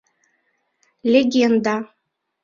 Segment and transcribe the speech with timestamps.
[1.11, 1.75] Легенда